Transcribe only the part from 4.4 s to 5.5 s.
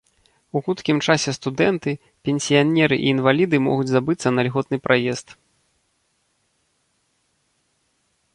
ільготны праезд.